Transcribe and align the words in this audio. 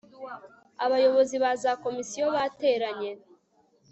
abayobozi 0.85 1.35
ba 1.43 1.51
za 1.63 1.71
komisiyo 1.83 2.25
bateranye 2.35 3.11